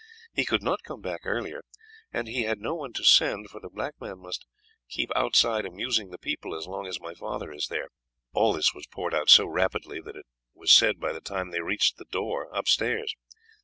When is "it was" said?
10.15-10.71